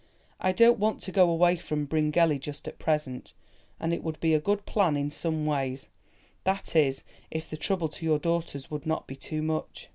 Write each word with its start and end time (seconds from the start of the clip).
"I 0.39 0.51
don't 0.51 0.79
want 0.79 1.03
to 1.03 1.11
go 1.11 1.29
away 1.29 1.57
from 1.57 1.85
Bryngelly 1.85 2.39
just 2.39 2.67
at 2.67 2.79
present, 2.79 3.33
and 3.79 3.93
it 3.93 4.01
would 4.03 4.19
be 4.19 4.33
a 4.33 4.39
good 4.39 4.65
plan 4.65 4.97
in 4.97 5.11
some 5.11 5.45
ways, 5.45 5.89
that 6.43 6.75
is 6.75 7.03
if 7.29 7.47
the 7.51 7.55
trouble 7.55 7.87
to 7.89 8.03
your 8.05 8.17
daughters 8.17 8.71
would 8.71 8.87
not 8.87 9.05
be 9.05 9.15
too 9.15 9.43
much." 9.43 9.89